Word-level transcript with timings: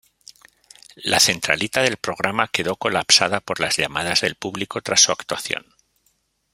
La 0.95 1.19
centralita 1.19 1.83
del 1.83 1.97
programa 1.97 2.47
quedó 2.47 2.75
colapsada 2.75 3.39
por 3.39 3.59
las 3.59 3.77
llamadas 3.77 4.21
del 4.21 4.33
público 4.33 4.81
tras 4.81 5.01
su 5.01 5.11
actuación. 5.11 5.75